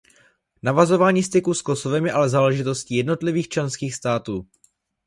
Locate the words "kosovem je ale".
1.61-2.29